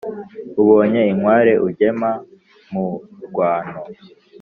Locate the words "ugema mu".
1.67-2.87